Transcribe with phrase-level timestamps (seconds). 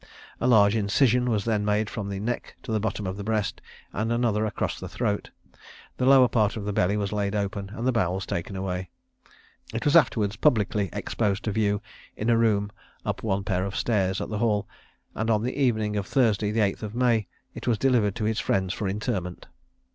[0.39, 3.61] A large incision was then made from the neck to the bottom of the breast,
[3.93, 5.29] and another across the throat;
[5.97, 8.89] the lower part of the belly was laid open, and the bowels taken away.
[9.75, 11.83] It was afterwards publicly exposed to view
[12.17, 12.71] in a room
[13.05, 14.67] up one pair of stairs at the Hall;
[15.13, 18.39] and on the evening of Thursday, the 8th of May, it was delivered to his
[18.39, 19.45] friends for interment.